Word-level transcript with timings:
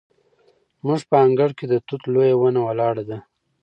زموږ 0.79 1.01
په 1.09 1.15
انګړ 1.25 1.49
کې 1.57 1.65
د 1.69 1.73
توت 1.87 2.03
لویه 2.13 2.35
ونه 2.37 2.59
ولاړه 2.67 3.03
ده. 3.09 3.17